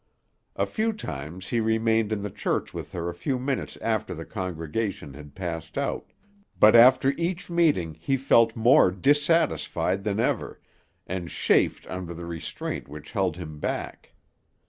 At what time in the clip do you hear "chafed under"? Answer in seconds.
11.29-12.15